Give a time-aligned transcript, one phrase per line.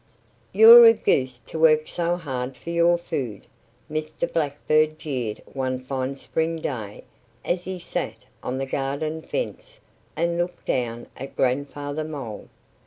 [0.51, 3.45] "You're a goose to work so hard for your food,"
[3.87, 4.25] Mr.
[4.33, 7.03] Blackbird jeered one fine spring day
[7.45, 9.79] as he sat on the garden fence
[10.15, 12.47] and looked down at Grandfather Mole.